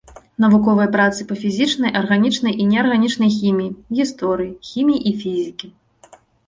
Навуковыя 0.43 0.87
працы 0.95 1.27
па 1.31 1.35
фізічнай, 1.43 1.91
арганічнай 2.01 2.57
і 2.65 2.67
неарганічнай 2.73 3.31
хіміі, 3.39 3.71
гісторыі 4.01 4.51
хіміі 4.73 4.99
і 5.13 5.19
фізікі. 5.23 5.67